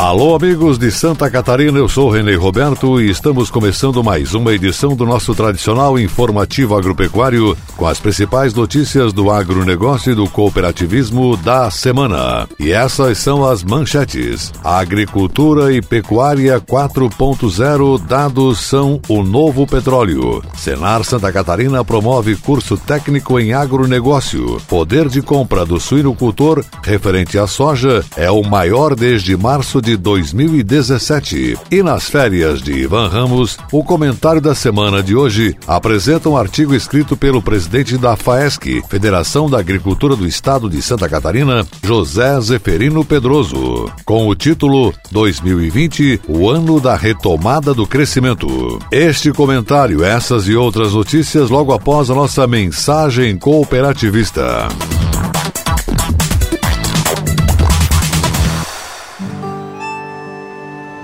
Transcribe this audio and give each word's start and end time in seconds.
Alô, 0.00 0.34
amigos 0.34 0.78
de 0.78 0.90
Santa 0.90 1.30
Catarina, 1.30 1.78
eu 1.78 1.86
sou 1.86 2.08
Renê 2.08 2.34
Roberto 2.34 2.98
e 2.98 3.10
estamos 3.10 3.50
começando 3.50 4.02
mais 4.02 4.32
uma 4.32 4.50
edição 4.54 4.96
do 4.96 5.04
nosso 5.04 5.34
tradicional 5.34 5.98
informativo 5.98 6.74
agropecuário 6.74 7.54
com 7.76 7.86
as 7.86 8.00
principais 8.00 8.54
notícias 8.54 9.12
do 9.12 9.30
agronegócio 9.30 10.12
e 10.12 10.14
do 10.14 10.26
cooperativismo 10.26 11.36
da 11.36 11.70
semana. 11.70 12.48
E 12.58 12.72
essas 12.72 13.18
são 13.18 13.44
as 13.44 13.62
manchetes. 13.62 14.50
Agricultura 14.64 15.70
e 15.70 15.82
pecuária 15.82 16.58
4.0 16.58 18.00
dados 18.00 18.58
são 18.58 18.98
o 19.06 19.22
novo 19.22 19.66
petróleo. 19.66 20.42
Senar 20.54 21.04
Santa 21.04 21.30
Catarina 21.30 21.84
promove 21.84 22.36
curso 22.36 22.78
técnico 22.78 23.38
em 23.38 23.52
agronegócio. 23.52 24.56
Poder 24.66 25.10
de 25.10 25.20
compra 25.20 25.66
do 25.66 25.78
suinocultor 25.78 26.64
referente 26.82 27.38
à 27.38 27.46
soja 27.46 28.02
é 28.16 28.30
o 28.30 28.42
maior 28.42 28.94
desde 28.94 29.36
março 29.36 29.82
de 29.82 29.89
de 29.90 29.96
2017. 29.96 31.58
E 31.70 31.82
nas 31.82 32.08
férias 32.08 32.62
de 32.62 32.72
Ivan 32.72 33.08
Ramos, 33.08 33.58
o 33.72 33.82
comentário 33.82 34.40
da 34.40 34.54
semana 34.54 35.02
de 35.02 35.16
hoje 35.16 35.56
apresenta 35.66 36.28
um 36.28 36.36
artigo 36.36 36.74
escrito 36.74 37.16
pelo 37.16 37.42
presidente 37.42 37.98
da 37.98 38.16
FAESC, 38.16 38.82
Federação 38.88 39.50
da 39.50 39.58
Agricultura 39.58 40.14
do 40.14 40.26
Estado 40.26 40.70
de 40.70 40.80
Santa 40.80 41.08
Catarina, 41.08 41.66
José 41.82 42.40
Zeferino 42.40 43.04
Pedroso, 43.04 43.90
com 44.04 44.28
o 44.28 44.34
título 44.34 44.94
2020, 45.10 46.20
o 46.28 46.48
ano 46.48 46.80
da 46.80 46.94
retomada 46.94 47.74
do 47.74 47.86
crescimento. 47.86 48.78
Este 48.92 49.32
comentário, 49.32 50.04
essas 50.04 50.46
e 50.46 50.54
outras 50.54 50.92
notícias 50.92 51.50
logo 51.50 51.72
após 51.72 52.10
a 52.10 52.14
nossa 52.14 52.46
mensagem 52.46 53.36
cooperativista. 53.36 54.68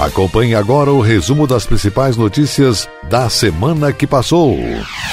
Acompanhe 0.00 0.54
agora 0.54 0.92
o 0.92 1.00
resumo 1.00 1.44
das 1.44 1.66
principais 1.66 2.16
notícias 2.16 2.88
da 3.08 3.30
semana 3.30 3.90
que 3.90 4.06
passou. 4.06 4.58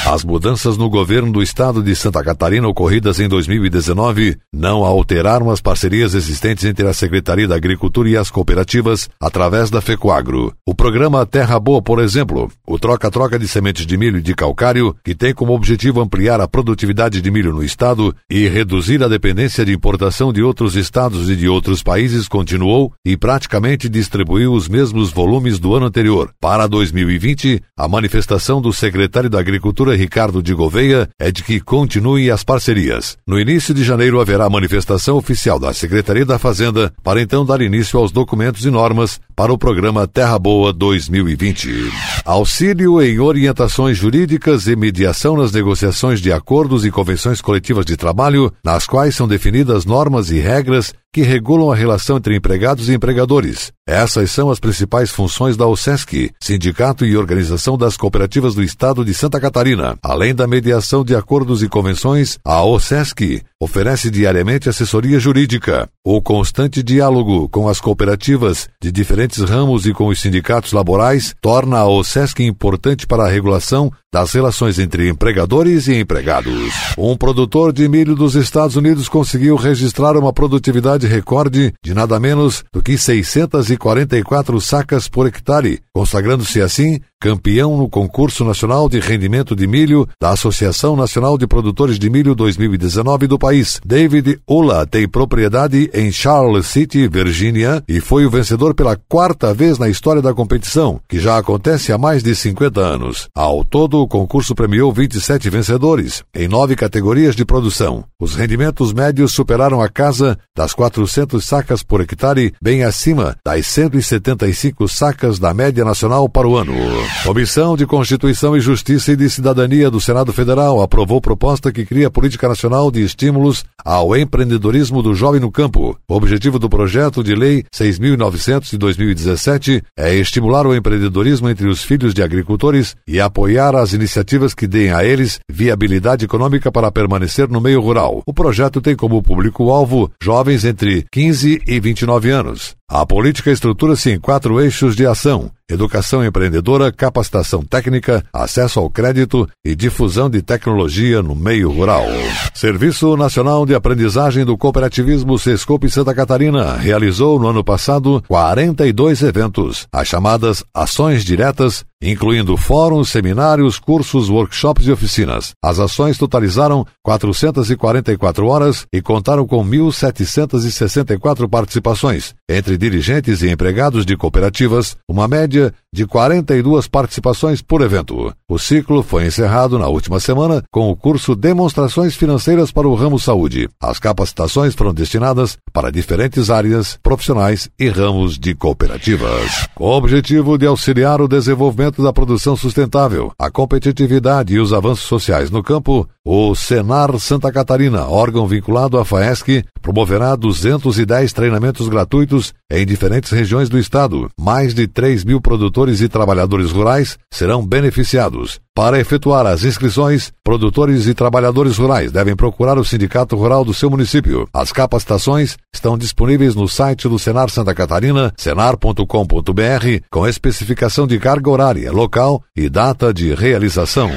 As 0.06 0.24
mudanças 0.24 0.78
no 0.78 0.90
governo 0.90 1.32
do 1.32 1.42
estado 1.42 1.82
de 1.82 1.96
Santa 1.96 2.24
Catarina 2.24 2.68
ocorridas 2.68 3.20
em 3.20 3.28
2019 3.28 4.38
não 4.54 4.84
alteraram 4.84 5.50
as 5.50 5.62
parcerias 5.62 6.14
existentes 6.14 6.66
entre 6.66 6.86
a 6.88 6.94
Secretaria 6.94 7.48
da 7.48 7.56
Agricultura 7.56 8.10
e 8.10 8.18
as 8.18 8.30
cooperativas 8.30 9.10
através 9.20 9.70
da 9.70 9.82
FECOAGRO. 9.82 10.54
O 10.66 10.76
programa 10.76 11.26
Terra 11.26 11.60
Boa, 11.60 11.82
por 11.82 12.00
exemplo, 12.00 12.52
o 12.68 12.78
troca-troca 12.78 13.40
de 13.40 13.48
sementes 13.48 13.86
de 13.86 13.98
milho 13.98 14.20
e 14.20 14.22
de 14.22 14.36
calcário, 14.36 14.96
que 15.04 15.16
tem 15.16 15.34
como 15.34 15.54
objetivo 15.54 16.02
ampliar 16.02 16.42
a 16.42 16.48
produtividade 16.48 17.22
de 17.22 17.32
milho 17.32 17.54
no 17.54 17.64
estado 17.64 18.14
e 18.30 18.48
reduzir 18.48 19.02
a 19.02 19.08
dependência 19.08 19.66
de 19.66 19.74
importação 19.74 20.34
de 20.34 20.44
outros 20.44 20.76
estados 20.76 21.30
e 21.30 21.36
de 21.36 21.48
outros 21.48 21.82
países, 21.82 22.28
continuou 22.28 22.94
e 23.04 23.16
praticamente 23.16 23.88
distribuiu 23.88 24.54
os 24.54 24.68
mesmos 24.68 25.12
volumes 25.12 25.58
do 25.58 25.74
ano 25.74 25.86
anterior. 25.86 26.32
Para 26.40 26.68
2020, 26.68 27.62
a 27.78 27.85
manifestação 27.88 28.62
do 28.62 28.72
secretário 28.74 29.30
da 29.30 29.40
Agricultura, 29.40 29.96
Ricardo 29.96 30.42
de 30.42 30.54
Gouveia, 30.54 31.10
é 31.20 31.32
de 31.32 31.44
que 31.44 31.60
continue 31.60 32.32
as 32.32 32.44
parcerias. 32.44 33.18
No 33.28 33.40
início 33.40 33.74
de 33.74 33.84
janeiro 33.84 34.20
haverá 34.20 34.50
manifestação 34.50 35.18
oficial 35.18 35.60
da 35.60 35.74
Secretaria 35.74 36.26
da 36.26 36.40
Fazenda 36.40 36.94
para 37.04 37.22
então 37.22 37.46
dar 37.46 37.62
início 37.62 38.00
aos 38.00 38.12
documentos 38.12 38.66
e 38.66 38.70
normas 38.70 39.20
para 39.36 39.52
o 39.52 39.58
programa 39.58 40.08
Terra 40.08 40.40
Boa 40.40 40.72
2020. 40.72 41.92
Auxílio 42.24 43.02
em 43.02 43.20
orientações 43.20 43.98
jurídicas 43.98 44.66
e 44.68 44.76
mediação 44.76 45.36
nas 45.36 45.52
negociações 45.52 46.22
de 46.22 46.32
acordos 46.32 46.86
e 46.86 46.92
convenções 46.92 47.42
coletivas 47.42 47.86
de 47.86 47.98
trabalho, 47.98 48.52
nas 48.64 48.88
quais 48.88 49.16
são 49.16 49.28
definidas 49.28 49.86
normas 49.86 50.32
e 50.32 50.40
regras 50.40 50.94
que 51.16 51.22
regulam 51.22 51.72
a 51.72 51.76
relação 51.76 52.18
entre 52.18 52.36
empregados 52.36 52.90
e 52.90 52.94
empregadores. 52.94 53.72
Essas 53.88 54.32
são 54.32 54.50
as 54.50 54.60
principais 54.60 55.10
funções 55.10 55.56
da 55.56 55.66
OSESC, 55.66 56.32
Sindicato 56.42 57.06
e 57.06 57.16
Organização 57.16 57.78
das 57.78 57.96
Cooperativas 57.96 58.54
do 58.54 58.62
Estado 58.62 59.06
de 59.06 59.14
Santa 59.14 59.40
Catarina. 59.40 59.98
Além 60.04 60.36
da 60.36 60.46
mediação 60.46 61.06
de 61.06 61.16
acordos 61.16 61.64
e 61.64 61.70
convenções, 61.70 62.38
a 62.44 62.66
OSESC 62.66 63.42
oferece 63.62 64.10
diariamente 64.10 64.70
assessoria 64.70 65.20
jurídica. 65.20 65.90
O 66.04 66.22
constante 66.22 66.84
diálogo 66.84 67.48
com 67.50 67.68
as 67.70 67.80
cooperativas 67.80 68.70
de 68.82 68.92
diferentes 68.92 69.40
ramos 69.40 69.86
e 69.86 69.94
com 69.94 70.08
os 70.08 70.20
sindicatos 70.20 70.74
laborais 70.74 71.36
torna 71.42 71.78
a 71.78 71.88
OSESC 71.88 72.44
importante 72.44 73.08
para 73.08 73.24
a 73.24 73.30
regulação 73.30 73.92
das 74.16 74.32
relações 74.32 74.80
entre 74.80 75.10
empregadores 75.10 75.90
e 75.90 75.96
empregados. 75.96 76.72
Um 76.98 77.18
produtor 77.18 77.74
de 77.74 77.86
milho 77.90 78.16
dos 78.16 78.34
Estados 78.34 78.78
Unidos 78.78 79.10
conseguiu 79.10 79.58
registrar 79.58 80.16
uma 80.16 80.32
produtividade 80.32 81.06
recorde 81.06 81.74
de 81.84 81.94
nada 81.94 82.18
menos 82.18 82.64
do 82.72 82.82
que 82.82 82.98
644 82.98 84.62
sacas 84.62 85.10
por 85.10 85.28
hectare, 85.28 85.82
consagrando-se 85.94 86.62
assim 86.62 87.02
campeão 87.26 87.76
no 87.76 87.90
concurso 87.90 88.46
nacional 88.46 88.88
de 88.88 89.00
rendimento 89.00 89.56
de 89.56 89.66
milho 89.66 90.08
da 90.22 90.30
Associação 90.30 90.96
Nacional 90.96 91.40
de 91.40 91.48
Produtores 91.48 91.98
de 91.98 92.08
Milho 92.08 92.36
2019 92.36 93.26
do 93.26 93.40
país. 93.40 93.82
David 93.84 94.40
Ula 94.48 94.86
tem 94.86 95.10
propriedade 95.10 95.90
em 95.92 96.12
Charles 96.12 96.68
City, 96.68 97.08
Virgínia, 97.08 97.84
e 97.88 98.00
foi 98.00 98.28
o 98.28 98.30
vencedor 98.30 98.76
pela 98.76 98.96
quarta 99.10 99.56
vez 99.56 99.80
na 99.80 99.90
história 99.90 100.22
da 100.22 100.36
competição, 100.36 101.02
que 101.10 101.20
já 101.20 101.38
acontece 101.38 101.92
há 101.92 101.98
mais 101.98 102.22
de 102.22 102.36
50 102.36 102.80
anos. 102.80 103.28
Ao 103.34 103.66
todo, 103.66 104.05
o 104.06 104.08
concurso 104.08 104.54
premiou 104.54 104.94
27 104.94 105.50
vencedores, 105.50 106.24
em 106.34 106.48
nove 106.48 106.76
categorias 106.76 107.36
de 107.36 107.44
produção. 107.44 108.06
Os 108.20 108.36
rendimentos 108.36 108.94
médios 108.94 109.32
superaram 109.32 109.82
a 109.82 109.90
casa 109.90 110.38
das 110.56 110.76
400 110.76 111.44
sacas 111.44 111.82
por 111.82 112.02
hectare, 112.02 112.54
bem 112.62 112.84
acima 112.84 113.36
das 113.44 113.66
175 113.66 114.88
sacas 114.88 115.40
da 115.40 115.56
média 115.56 115.84
nacional 115.84 116.30
para 116.30 116.48
o 116.48 116.56
ano. 116.56 116.76
Comissão 117.24 117.76
de 117.76 117.88
Constituição 117.88 118.56
e 118.56 118.60
Justiça 118.60 119.12
e 119.12 119.16
de 119.16 119.28
Cidadania 119.28 119.90
do 119.90 120.00
Senado 120.00 120.32
Federal 120.32 120.82
aprovou 120.82 121.20
proposta 121.20 121.72
que 121.72 121.84
cria 121.84 122.12
política 122.12 122.48
nacional 122.48 122.92
de 122.92 123.04
estímulos 123.04 123.66
ao 123.84 124.16
empreendedorismo 124.16 125.02
do 125.02 125.16
jovem 125.16 125.42
no 125.42 125.52
campo. 125.52 125.98
O 126.08 126.16
objetivo 126.16 126.60
do 126.60 126.70
projeto 126.70 127.24
de 127.24 127.34
lei 127.34 127.64
6.900 127.76 128.70
de 128.70 128.78
2017 128.78 129.82
é 129.98 130.14
estimular 130.14 130.68
o 130.68 130.76
empreendedorismo 130.76 131.50
entre 131.50 131.68
os 131.68 131.84
filhos 131.84 132.14
de 132.14 132.22
agricultores 132.22 132.96
e 133.08 133.20
apoiar 133.20 133.76
as 133.76 133.95
iniciativas 133.96 134.54
que 134.54 134.68
deem 134.68 134.92
a 134.92 135.04
eles 135.04 135.40
viabilidade 135.50 136.26
econômica 136.26 136.72
para 136.72 136.92
permanecer 136.92 137.50
no 137.50 137.60
meio 137.60 137.82
rural. 137.82 138.22
O 138.26 138.34
projeto 138.34 138.80
tem 138.80 138.96
como 138.96 139.24
público-alvo 139.24 140.12
jovens 140.22 140.64
entre 140.64 141.06
15 141.12 141.64
e 141.66 141.80
29 141.80 142.30
anos. 142.30 142.76
A 142.88 143.04
política 143.04 143.50
estrutura-se 143.50 144.12
em 144.12 144.20
quatro 144.20 144.62
eixos 144.62 144.96
de 144.96 145.08
ação: 145.08 145.50
educação 145.68 146.24
empreendedora, 146.24 146.92
capacitação 146.92 147.64
técnica, 147.64 148.24
acesso 148.32 148.80
ao 148.80 148.92
crédito 148.92 149.50
e 149.66 149.76
difusão 149.76 150.30
de 150.30 150.44
tecnologia 150.44 151.24
no 151.24 151.36
meio 151.36 151.72
rural. 151.72 152.06
Serviço 152.54 153.18
Nacional 153.18 153.66
de 153.66 153.74
Aprendizagem 153.74 154.46
do 154.46 154.56
Cooperativismo 154.56 155.40
Sescope 155.40 155.90
Santa 155.90 156.14
Catarina 156.14 156.76
realizou 156.76 157.40
no 157.40 157.48
ano 157.48 157.64
passado 157.64 158.24
42 158.28 159.24
eventos, 159.24 159.88
as 159.92 160.08
chamadas 160.08 160.64
ações 160.72 161.26
diretas, 161.26 161.84
incluindo 162.00 162.56
fóruns, 162.56 163.10
seminários, 163.10 163.80
cursos, 163.80 164.30
workshops 164.30 164.86
e 164.86 164.92
oficinas. 164.92 165.54
As 165.64 165.80
ações 165.80 166.20
totalizaram 166.20 166.86
444 167.04 168.46
horas 168.46 168.86
e 168.94 169.02
contaram 169.02 169.48
com 169.48 169.66
1.764 169.66 171.50
participações, 171.50 172.36
entre 172.48 172.75
entre 172.76 172.90
dirigentes 172.90 173.42
e 173.42 173.50
empregados 173.50 174.06
de 174.06 174.16
cooperativas, 174.16 174.96
uma 175.08 175.28
média 175.28 175.74
de 175.92 176.06
42 176.06 176.88
participações 176.88 177.62
por 177.62 177.82
evento. 177.82 178.34
O 178.50 178.60
ciclo 178.60 179.02
foi 179.02 179.26
encerrado 179.26 179.80
na 179.80 179.88
última 179.88 180.20
semana 180.20 180.62
com 180.70 180.90
o 180.90 180.96
curso 180.96 181.36
Demonstrações 181.36 182.16
Financeiras 182.16 182.72
para 182.72 182.88
o 182.88 182.94
Ramo 182.94 183.18
Saúde. 183.18 183.70
As 183.82 183.98
capacitações 183.98 184.76
foram 184.76 184.94
destinadas 184.94 185.58
para 185.72 185.92
diferentes 185.92 186.50
áreas, 186.50 187.00
profissionais 187.02 187.70
e 187.80 187.88
ramos 187.88 188.38
de 188.38 188.54
cooperativas. 188.54 189.68
Com 189.74 189.86
o 189.86 189.98
objetivo 189.98 190.58
de 190.58 190.66
auxiliar 190.66 191.22
o 191.22 191.28
desenvolvimento 191.28 192.04
da 192.04 192.12
produção 192.12 192.58
sustentável, 192.58 193.32
a 193.40 193.50
competitividade 193.50 194.54
e 194.54 194.60
os 194.60 194.74
avanços 194.74 195.06
sociais 195.06 195.50
no 195.50 195.64
campo, 195.64 196.08
o 196.26 196.54
Senar 196.56 197.18
Santa 197.20 197.52
Catarina, 197.52 198.08
órgão 198.08 198.46
vinculado 198.48 198.98
à 198.98 199.06
FAESC, 199.06 199.64
promoverá 199.86 200.36
210 200.36 201.32
treinamentos 201.32 201.88
gratuitos 201.88 202.56
em 202.72 202.84
diferentes 202.88 203.30
regiões 203.30 203.70
do 203.70 203.78
estado. 203.78 204.32
Mais 204.36 204.74
de 204.74 204.88
3 204.88 205.24
mil 205.24 205.40
produtores 205.40 206.02
e 206.02 206.10
trabalhadores 206.10 206.72
rurais 206.72 207.20
serão 207.32 207.64
beneficiados. 207.64 208.60
Para 208.78 209.00
efetuar 209.00 209.46
as 209.46 209.64
inscrições, 209.64 210.34
produtores 210.44 211.08
e 211.08 211.14
trabalhadores 211.14 211.78
rurais 211.78 212.12
devem 212.12 212.36
procurar 212.36 212.78
o 212.78 212.84
Sindicato 212.84 213.34
Rural 213.38 213.64
do 213.64 213.74
seu 213.74 213.90
município. 213.90 214.50
As 214.54 214.74
capacitações 214.74 215.56
estão 215.74 215.98
disponíveis 215.98 216.56
no 216.56 216.68
site 216.68 217.08
do 217.08 217.18
Senar 217.18 217.50
Santa 217.50 217.74
Catarina, 217.74 218.34
senar.com.br, 218.38 220.04
com 220.12 220.28
especificação 220.28 221.08
de 221.08 221.18
carga 221.20 221.50
horária, 221.50 221.90
local 221.90 222.44
e 222.54 222.68
data 222.68 223.14
de 223.14 223.34
realização. 223.34 224.12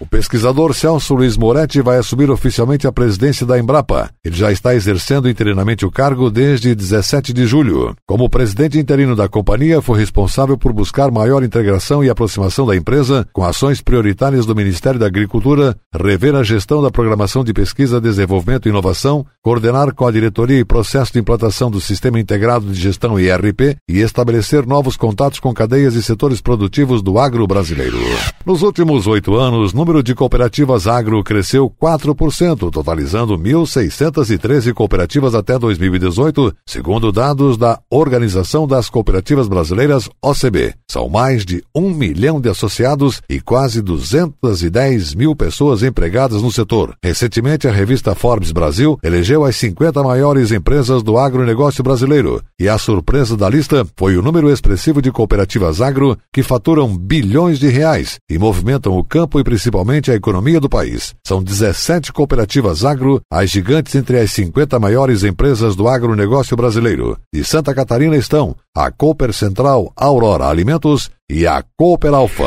O 0.00 0.06
pesquisador 0.06 0.74
Celso 0.74 1.14
Luiz 1.14 1.36
Moretti 1.36 1.80
vai 1.80 1.98
assumir 1.98 2.32
oficialmente 2.32 2.88
a 2.88 2.92
presidência 2.92 3.46
da 3.46 3.60
Embrapa. 3.60 4.10
Ele 4.24 4.34
já 4.34 4.50
está 4.50 4.74
exercendo 4.74 5.28
interinamente 5.28 5.86
o 5.86 5.90
cargo 5.90 6.30
desde 6.30 6.74
17 6.74 7.32
de 7.32 7.46
julho. 7.46 7.94
Como 8.08 8.28
presidente 8.28 8.76
interino 8.76 9.14
da 9.14 9.28
companhia, 9.28 9.80
foi 9.80 10.00
responsável 10.00 10.58
por 10.58 10.72
buscar 10.72 11.12
maior 11.12 11.44
integração 11.44 12.02
e 12.02 12.10
aproximação 12.10 12.66
da 12.66 12.74
empresa 12.74 13.24
com 13.32 13.44
ações 13.44 13.80
prioritárias 13.80 13.99
prioritárias 14.00 14.46
do 14.46 14.56
Ministério 14.56 14.98
da 14.98 15.06
Agricultura, 15.06 15.76
rever 15.94 16.34
a 16.34 16.42
gestão 16.42 16.80
da 16.80 16.90
programação 16.90 17.44
de 17.44 17.52
pesquisa, 17.52 18.00
desenvolvimento 18.00 18.64
e 18.66 18.70
inovação, 18.70 19.26
coordenar 19.42 19.94
com 19.94 20.06
a 20.06 20.10
diretoria 20.10 20.58
e 20.58 20.64
processo 20.64 21.12
de 21.12 21.18
implantação 21.18 21.70
do 21.70 21.82
Sistema 21.82 22.18
Integrado 22.18 22.64
de 22.64 22.80
Gestão 22.80 23.20
IRP 23.20 23.76
e 23.86 23.98
estabelecer 23.98 24.66
novos 24.66 24.96
contatos 24.96 25.38
com 25.38 25.52
cadeias 25.52 25.94
e 25.94 26.02
setores 26.02 26.40
produtivos 26.40 27.02
do 27.02 27.18
agro 27.18 27.46
brasileiro. 27.46 27.98
Nos 28.46 28.62
últimos 28.62 29.06
oito 29.06 29.36
anos, 29.36 29.74
o 29.74 29.76
número 29.76 30.02
de 30.02 30.14
cooperativas 30.14 30.86
agro 30.86 31.22
cresceu 31.22 31.68
4%, 31.70 32.70
totalizando 32.70 33.36
1.613 33.36 34.72
cooperativas 34.72 35.34
até 35.34 35.58
2018, 35.58 36.54
segundo 36.66 37.12
dados 37.12 37.58
da 37.58 37.78
Organização 37.90 38.66
das 38.66 38.88
Cooperativas 38.88 39.46
Brasileiras, 39.46 40.08
OCB. 40.22 40.74
São 40.90 41.06
mais 41.10 41.44
de 41.44 41.62
um 41.74 41.92
milhão 41.92 42.40
de 42.40 42.48
associados 42.48 43.20
e 43.28 43.40
quase 43.40 43.82
210 43.90 45.14
mil 45.14 45.34
pessoas 45.34 45.82
empregadas 45.82 46.42
no 46.42 46.52
setor. 46.52 46.94
Recentemente, 47.02 47.66
a 47.66 47.72
revista 47.72 48.14
Forbes 48.14 48.52
Brasil 48.52 48.98
elegeu 49.02 49.44
as 49.44 49.56
50 49.56 50.02
maiores 50.02 50.52
empresas 50.52 51.02
do 51.02 51.18
agronegócio 51.18 51.82
brasileiro. 51.82 52.40
E 52.58 52.68
a 52.68 52.78
surpresa 52.78 53.36
da 53.36 53.48
lista 53.48 53.86
foi 53.96 54.16
o 54.16 54.22
número 54.22 54.50
expressivo 54.50 55.02
de 55.02 55.10
cooperativas 55.10 55.80
agro 55.80 56.16
que 56.32 56.42
faturam 56.42 56.96
bilhões 56.96 57.58
de 57.58 57.68
reais 57.68 58.18
e 58.30 58.38
movimentam 58.38 58.96
o 58.96 59.02
campo 59.02 59.40
e 59.40 59.44
principalmente 59.44 60.10
a 60.10 60.14
economia 60.14 60.60
do 60.60 60.68
país. 60.68 61.14
São 61.26 61.42
17 61.42 62.12
cooperativas 62.12 62.84
agro, 62.84 63.20
as 63.30 63.50
gigantes 63.50 63.94
entre 63.94 64.18
as 64.18 64.30
50 64.30 64.78
maiores 64.78 65.24
empresas 65.24 65.74
do 65.74 65.88
agronegócio 65.88 66.56
brasileiro. 66.56 67.18
De 67.32 67.44
Santa 67.44 67.74
Catarina 67.74 68.16
estão 68.16 68.54
a 68.76 68.90
Cooper 68.90 69.32
Central 69.32 69.92
Aurora 69.96 70.46
Alimentos 70.46 71.10
e 71.30 71.46
a 71.46 71.62
Cooper 71.76 72.12
Alfa. 72.12 72.44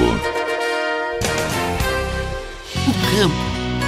Campo. 3.15 3.35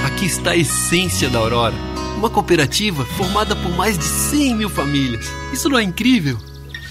Aqui 0.06 0.26
está 0.26 0.52
a 0.52 0.56
essência 0.56 1.28
da 1.28 1.40
Aurora. 1.40 1.74
Uma 2.16 2.30
cooperativa 2.30 3.04
formada 3.04 3.56
por 3.56 3.72
mais 3.76 3.98
de 3.98 4.04
100 4.04 4.54
mil 4.54 4.70
famílias. 4.70 5.26
Isso 5.52 5.68
não 5.68 5.76
é 5.76 5.82
incrível? 5.82 6.38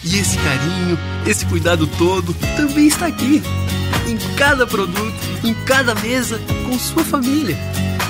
E 0.03 0.17
esse 0.17 0.37
carinho, 0.37 0.99
esse 1.25 1.45
cuidado 1.45 1.87
todo 1.87 2.33
também 2.57 2.87
está 2.87 3.07
aqui. 3.07 3.41
Em 4.05 4.17
cada 4.35 4.67
produto, 4.67 5.15
em 5.45 5.53
cada 5.65 5.95
mesa, 5.95 6.37
com 6.65 6.77
sua 6.77 7.05
família. 7.05 7.57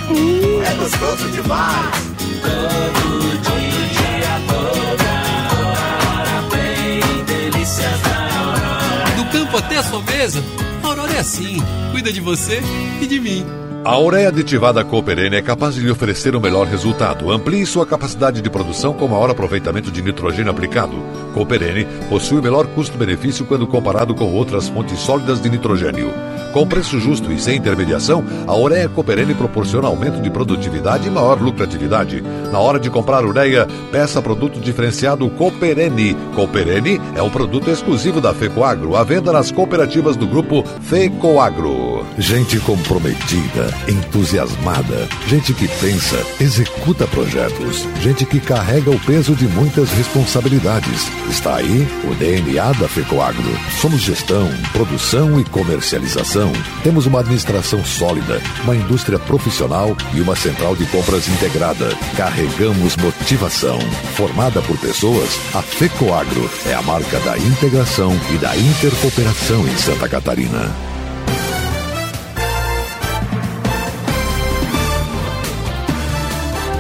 Hum, 0.10 0.62
é 0.64 0.74
gostoso 0.74 1.30
demais! 1.30 2.16
Todo 2.42 3.40
dia, 3.44 4.42
toda 4.48 5.70
hora, 5.70 6.42
bem 6.52 7.24
delícias 7.26 8.02
da 8.02 8.40
Aurora. 8.40 9.12
Do 9.18 9.26
campo 9.32 9.58
até 9.58 9.78
a 9.78 9.84
sua 9.84 10.02
mesa, 10.02 10.44
a 10.84 10.88
Aurora 10.88 11.14
é 11.14 11.20
assim. 11.20 11.60
Cuida 11.92 12.12
de 12.12 12.20
você 12.20 12.62
e 13.00 13.06
de 13.06 13.20
mim. 13.20 13.65
A 13.86 14.00
ureia 14.00 14.30
aditivada 14.30 14.84
Cooperene 14.84 15.36
é 15.36 15.44
capaz 15.44 15.76
de 15.76 15.82
lhe 15.82 15.92
oferecer 15.92 16.36
o 16.36 16.42
melhor 16.42 16.66
resultado. 16.66 17.32
Amplie 17.32 17.64
sua 17.68 17.86
capacidade 17.86 18.42
de 18.42 18.50
produção 18.50 18.96
com 18.96 19.08
maior 19.08 19.30
aproveitamento 19.30 19.92
de 19.92 20.02
nitrogênio 20.02 20.50
aplicado. 20.50 20.98
Cooperene 21.36 21.86
possui 22.10 22.42
melhor 22.42 22.66
custo-benefício 22.66 23.46
quando 23.46 23.68
comparado 23.68 24.16
com 24.16 24.34
outras 24.34 24.68
fontes 24.68 24.98
sólidas 24.98 25.40
de 25.40 25.52
nitrogênio. 25.52 26.12
Com 26.56 26.66
preço 26.66 27.02
justo 27.02 27.34
e 27.34 27.38
sem 27.38 27.58
intermediação, 27.58 28.24
a 28.48 28.56
ureia 28.56 28.88
Cooperene 28.88 29.36
proporciona 29.36 29.90
aumento 29.90 30.22
de 30.22 30.30
produtividade 30.30 31.06
e 31.06 31.12
maior 31.12 31.38
lucratividade. 31.42 32.24
Na 32.50 32.60
hora 32.60 32.80
de 32.80 32.90
comprar 32.90 33.26
ureia, 33.26 33.68
peça 33.92 34.22
produto 34.22 34.58
diferenciado 34.58 35.30
Cooperene. 35.32 36.16
Cooperene 36.34 37.02
é 37.14 37.22
um 37.22 37.30
produto 37.30 37.70
exclusivo 37.70 38.22
da 38.22 38.34
FECOAGRO, 38.34 38.96
à 38.96 39.04
venda 39.04 39.34
nas 39.34 39.52
cooperativas 39.52 40.16
do 40.16 40.26
grupo 40.26 40.64
FECOAGRO. 40.84 42.06
Gente 42.18 42.58
comprometida 42.62 43.68
entusiasmada, 43.90 45.10
gente 45.28 45.54
que 45.54 45.68
pensa, 45.68 46.24
executa 46.40 47.06
projetos, 47.06 47.86
gente 48.00 48.26
que 48.26 48.40
carrega 48.40 48.92
o 48.92 49.00
peso 49.02 49.36
de 49.36 49.46
muitas 49.50 49.92
responsabilidades. 49.92 51.12
Está 51.30 51.58
aí 51.58 51.86
o 52.10 52.16
DNA 52.16 52.72
da 52.72 52.88
FECOAGRO. 52.88 53.44
Somos 53.82 54.00
gestão, 54.00 54.48
produção 54.72 55.38
e 55.38 55.44
comercialização. 55.44 56.45
Temos 56.84 57.06
uma 57.06 57.20
administração 57.20 57.84
sólida, 57.84 58.42
uma 58.64 58.76
indústria 58.76 59.20
profissional 59.20 59.96
e 60.14 60.22
uma 60.22 60.36
central 60.36 60.76
de 60.76 60.86
compras 60.88 61.28
integrada. 61.28 61.90
Carregamos 62.16 62.96
motivação. 62.98 63.80
Formada 64.16 64.62
por 64.62 64.78
pessoas, 64.78 65.40
a 65.54 65.62
FECOAGRO 65.62 66.50
é 66.68 66.74
a 66.74 66.82
marca 66.82 67.20
da 67.20 67.38
integração 67.38 68.12
e 68.34 68.38
da 68.38 68.56
intercooperação 68.56 69.68
em 69.68 69.78
Santa 69.78 70.08
Catarina. 70.08 70.95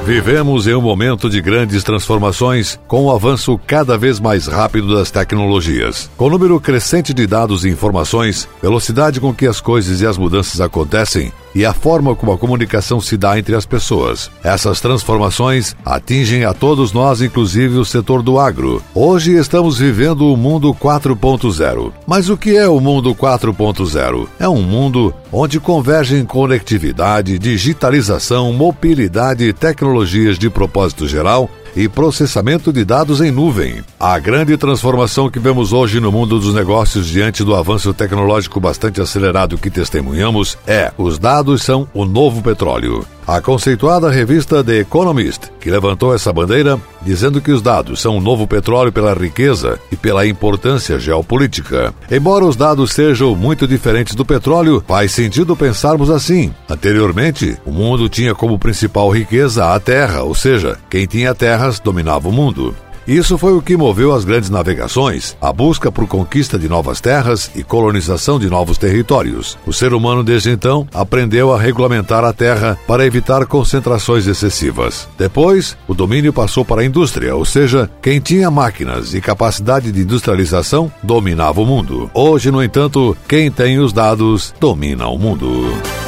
Vivemos 0.05 0.67
em 0.67 0.75
um 0.75 0.81
momento 0.81 1.27
de 1.27 1.41
grandes 1.41 1.83
transformações, 1.83 2.79
com 2.87 3.05
o 3.05 3.11
avanço 3.11 3.59
cada 3.65 3.97
vez 3.97 4.19
mais 4.19 4.45
rápido 4.45 4.93
das 4.93 5.09
tecnologias. 5.09 6.11
Com 6.15 6.27
o 6.27 6.29
número 6.29 6.61
crescente 6.61 7.11
de 7.11 7.25
dados 7.25 7.65
e 7.65 7.69
informações, 7.69 8.47
velocidade 8.61 9.19
com 9.19 9.33
que 9.33 9.47
as 9.47 9.59
coisas 9.59 10.01
e 10.01 10.05
as 10.05 10.15
mudanças 10.15 10.61
acontecem, 10.61 11.33
e 11.55 11.65
a 11.65 11.73
forma 11.73 12.13
como 12.13 12.33
a 12.33 12.37
comunicação 12.37 12.99
se 12.99 13.15
dá 13.15 13.39
entre 13.39 13.55
as 13.55 13.65
pessoas. 13.65 14.29
Essas 14.43 14.81
transformações 14.81 15.73
atingem 15.85 16.43
a 16.43 16.53
todos 16.53 16.91
nós, 16.91 17.21
inclusive 17.21 17.77
o 17.77 17.85
setor 17.85 18.21
do 18.21 18.37
agro. 18.37 18.83
Hoje 18.93 19.31
estamos 19.31 19.79
vivendo 19.79 20.31
o 20.31 20.35
mundo 20.35 20.73
4.0. 20.73 21.93
Mas 22.05 22.29
o 22.29 22.35
que 22.35 22.57
é 22.57 22.67
o 22.67 22.81
mundo 22.81 23.15
4.0? 23.15 24.27
É 24.37 24.49
um 24.49 24.61
mundo 24.61 25.13
onde 25.31 25.59
convergem 25.59 26.25
conectividade, 26.25 27.39
digitalização, 27.39 28.51
mobilidade 28.51 29.45
e 29.45 29.53
tecnologias 29.53 30.37
de 30.37 30.49
propósito 30.49 31.07
geral 31.07 31.49
e 31.75 31.89
processamento 31.89 32.71
de 32.71 32.85
dados 32.85 33.21
em 33.21 33.31
nuvem. 33.31 33.83
A 33.99 34.17
grande 34.17 34.55
transformação 34.57 35.29
que 35.29 35.39
vemos 35.39 35.73
hoje 35.73 35.99
no 35.99 36.11
mundo 36.11 36.39
dos 36.39 36.53
negócios 36.53 37.07
diante 37.07 37.43
do 37.43 37.55
avanço 37.55 37.93
tecnológico 37.93 38.59
bastante 38.59 39.01
acelerado 39.01 39.57
que 39.57 39.69
testemunhamos 39.69 40.57
é: 40.65 40.91
os 40.97 41.19
dados 41.19 41.63
são 41.63 41.87
o 41.93 42.05
novo 42.05 42.41
petróleo. 42.41 43.05
A 43.27 43.41
conceituada 43.41 44.11
revista 44.11 44.63
The 44.63 44.81
Economist, 44.81 45.49
que 45.59 45.71
levantou 45.71 46.13
essa 46.13 46.31
bandeira, 46.31 46.79
dizendo 47.01 47.41
que 47.41 47.51
os 47.51 47.59
dados 47.59 47.99
são 47.99 48.17
o 48.17 48.21
novo 48.21 48.45
petróleo 48.45 48.91
pela 48.91 49.15
riqueza 49.15 49.79
e 49.91 49.95
pela 49.95 50.27
importância 50.27 50.99
geopolítica. 50.99 51.91
Embora 52.11 52.45
os 52.45 52.55
dados 52.55 52.93
sejam 52.93 53.35
muito 53.35 53.67
diferentes 53.67 54.13
do 54.13 54.23
petróleo, 54.23 54.83
faz 54.87 55.11
sentido 55.11 55.55
pensarmos 55.55 56.11
assim. 56.11 56.53
Anteriormente, 56.69 57.57
o 57.65 57.71
mundo 57.71 58.07
tinha 58.07 58.35
como 58.35 58.59
principal 58.59 59.09
riqueza 59.09 59.73
a 59.73 59.79
terra, 59.79 60.21
ou 60.21 60.35
seja, 60.35 60.77
quem 60.87 61.07
tinha 61.07 61.33
terras 61.33 61.79
dominava 61.79 62.29
o 62.29 62.31
mundo. 62.31 62.75
Isso 63.07 63.37
foi 63.37 63.53
o 63.53 63.61
que 63.61 63.77
moveu 63.77 64.13
as 64.13 64.25
grandes 64.25 64.49
navegações, 64.49 65.37
a 65.39 65.53
busca 65.53 65.91
por 65.91 66.07
conquista 66.07 66.57
de 66.57 66.67
novas 66.67 66.99
terras 66.99 67.51
e 67.55 67.63
colonização 67.63 68.39
de 68.39 68.49
novos 68.49 68.79
territórios. 68.79 69.57
O 69.65 69.71
ser 69.71 69.93
humano, 69.93 70.23
desde 70.23 70.49
então, 70.49 70.87
aprendeu 70.91 71.53
a 71.53 71.59
regulamentar 71.59 72.23
a 72.23 72.33
terra 72.33 72.77
para 72.87 73.05
evitar 73.05 73.45
concentrações 73.45 74.25
excessivas. 74.25 75.07
Depois, 75.17 75.77
o 75.87 75.93
domínio 75.93 76.33
passou 76.33 76.65
para 76.65 76.81
a 76.81 76.85
indústria, 76.85 77.35
ou 77.35 77.45
seja, 77.45 77.89
quem 78.01 78.19
tinha 78.19 78.49
máquinas 78.49 79.13
e 79.13 79.21
capacidade 79.21 79.91
de 79.91 80.01
industrialização 80.01 80.91
dominava 81.03 81.61
o 81.61 81.65
mundo. 81.65 82.09
Hoje, 82.11 82.49
no 82.49 82.63
entanto, 82.63 83.15
quem 83.27 83.51
tem 83.51 83.77
os 83.77 83.93
dados 83.93 84.53
domina 84.59 85.07
o 85.07 85.19
mundo. 85.19 86.04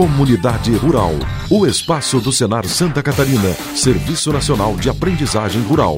Comunidade 0.00 0.74
Rural. 0.76 1.12
O 1.50 1.66
espaço 1.66 2.20
do 2.20 2.32
Senar 2.32 2.64
Santa 2.64 3.02
Catarina, 3.02 3.52
Serviço 3.74 4.32
Nacional 4.32 4.74
de 4.74 4.88
Aprendizagem 4.88 5.60
Rural. 5.60 5.96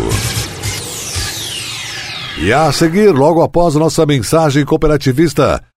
E 2.38 2.52
a 2.52 2.70
seguir, 2.72 3.12
logo 3.12 3.42
após 3.42 3.76
nossa 3.76 4.06
mensagem 4.06 4.66
cooperativista, 4.66 5.64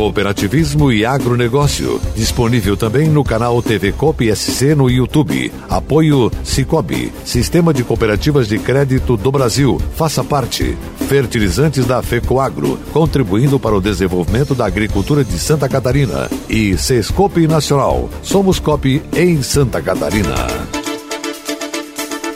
Cooperativismo 0.00 0.90
e 0.90 1.04
Agronegócio. 1.04 2.00
Disponível 2.16 2.74
também 2.74 3.06
no 3.06 3.22
canal 3.22 3.62
TV 3.62 3.92
Coop 3.92 4.34
SC 4.34 4.74
no 4.74 4.88
YouTube. 4.88 5.52
Apoio 5.68 6.32
Cicobi, 6.42 7.12
Sistema 7.22 7.74
de 7.74 7.84
Cooperativas 7.84 8.48
de 8.48 8.58
Crédito 8.58 9.14
do 9.14 9.30
Brasil. 9.30 9.78
Faça 9.96 10.24
parte. 10.24 10.74
Fertilizantes 11.06 11.84
da 11.84 12.02
FECOAGRO, 12.02 12.78
contribuindo 12.94 13.60
para 13.60 13.76
o 13.76 13.80
desenvolvimento 13.80 14.54
da 14.54 14.64
agricultura 14.64 15.22
de 15.22 15.38
Santa 15.38 15.68
Catarina. 15.68 16.30
E 16.48 16.78
Sescope 16.78 17.46
Nacional. 17.46 18.08
Somos 18.22 18.58
Copi 18.58 19.02
em 19.14 19.42
Santa 19.42 19.82
Catarina. 19.82 20.34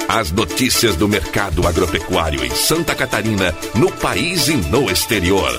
As 0.06 0.30
notícias 0.30 0.96
do 0.96 1.08
mercado 1.08 1.66
agropecuário 1.66 2.44
em 2.44 2.50
Santa 2.50 2.94
Catarina, 2.94 3.54
no 3.74 3.90
país 3.90 4.48
e 4.48 4.54
no 4.54 4.90
exterior. 4.90 5.58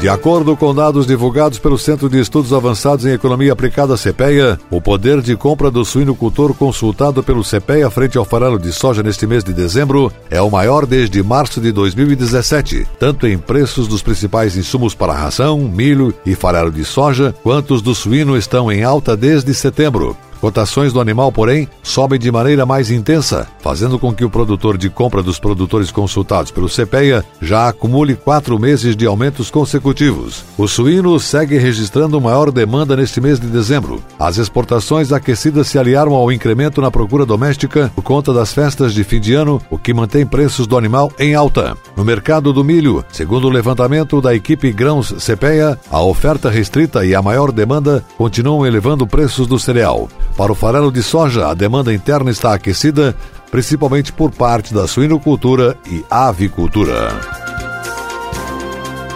De 0.00 0.10
acordo 0.10 0.54
com 0.54 0.74
dados 0.74 1.06
divulgados 1.06 1.58
pelo 1.58 1.78
Centro 1.78 2.08
de 2.10 2.20
Estudos 2.20 2.52
Avançados 2.52 3.06
em 3.06 3.12
Economia 3.12 3.54
Aplicada 3.54 3.96
CPEA, 3.96 4.58
o 4.70 4.78
poder 4.78 5.22
de 5.22 5.34
compra 5.34 5.70
do 5.70 5.86
suinocultor 5.86 6.52
consultado 6.52 7.22
pelo 7.22 7.42
CPEA 7.42 7.90
frente 7.90 8.18
ao 8.18 8.24
farelo 8.24 8.58
de 8.58 8.72
soja 8.72 9.02
neste 9.02 9.26
mês 9.26 9.42
de 9.42 9.54
dezembro 9.54 10.12
é 10.30 10.40
o 10.40 10.50
maior 10.50 10.84
desde 10.84 11.22
março 11.22 11.62
de 11.62 11.72
2017, 11.72 12.86
tanto 13.00 13.26
em 13.26 13.38
preços 13.38 13.88
dos 13.88 14.02
principais 14.02 14.54
insumos 14.54 14.94
para 14.94 15.14
ração, 15.14 15.60
milho 15.60 16.14
e 16.26 16.34
farelo 16.34 16.70
de 16.70 16.84
soja, 16.84 17.34
quanto 17.42 17.72
os 17.72 17.80
do 17.80 17.94
suíno 17.94 18.36
estão 18.36 18.70
em 18.70 18.84
alta 18.84 19.16
desde 19.16 19.54
setembro. 19.54 20.14
Cotações 20.40 20.92
do 20.92 21.00
animal, 21.00 21.32
porém, 21.32 21.68
sobem 21.82 22.18
de 22.18 22.30
maneira 22.30 22.66
mais 22.66 22.90
intensa, 22.90 23.46
fazendo 23.60 23.98
com 23.98 24.12
que 24.12 24.24
o 24.24 24.30
produtor 24.30 24.76
de 24.76 24.90
compra 24.90 25.22
dos 25.22 25.38
produtores 25.38 25.90
consultados 25.90 26.50
pelo 26.50 26.68
CPEA 26.68 27.24
já 27.40 27.68
acumule 27.68 28.14
quatro 28.14 28.58
meses 28.58 28.96
de 28.96 29.06
aumentos 29.06 29.50
consecutivos. 29.50 30.44
O 30.56 30.66
suíno 30.68 31.18
segue 31.18 31.58
registrando 31.58 32.20
maior 32.20 32.50
demanda 32.50 32.96
neste 32.96 33.20
mês 33.20 33.40
de 33.40 33.46
dezembro. 33.46 34.02
As 34.18 34.38
exportações 34.38 35.12
aquecidas 35.12 35.68
se 35.68 35.78
aliaram 35.78 36.14
ao 36.14 36.30
incremento 36.30 36.80
na 36.80 36.90
procura 36.90 37.26
doméstica 37.26 37.90
por 37.94 38.02
conta 38.02 38.32
das 38.32 38.52
festas 38.52 38.94
de 38.94 39.04
fim 39.04 39.20
de 39.20 39.34
ano, 39.34 39.60
o 39.70 39.78
que 39.78 39.94
mantém 39.94 40.26
preços 40.26 40.66
do 40.66 40.76
animal 40.76 41.12
em 41.18 41.34
alta. 41.34 41.76
No 41.96 42.04
mercado 42.04 42.52
do 42.52 42.64
milho, 42.64 43.04
segundo 43.10 43.46
o 43.46 43.50
levantamento 43.50 44.20
da 44.20 44.34
equipe 44.34 44.72
Grãos 44.72 45.12
CPEA, 45.18 45.78
a 45.90 46.02
oferta 46.02 46.50
restrita 46.50 47.04
e 47.04 47.14
a 47.14 47.22
maior 47.22 47.52
demanda 47.52 48.04
continuam 48.16 48.66
elevando 48.66 49.06
preços 49.06 49.46
do 49.46 49.58
cereal. 49.58 50.08
Para 50.36 50.52
o 50.52 50.54
farelo 50.54 50.90
de 50.90 51.02
soja, 51.02 51.48
a 51.48 51.54
demanda 51.54 51.92
interna 51.92 52.30
está 52.30 52.54
aquecida, 52.54 53.14
principalmente 53.50 54.12
por 54.12 54.30
parte 54.30 54.72
da 54.72 54.86
suinocultura 54.86 55.76
e 55.90 56.04
avicultura. 56.10 57.10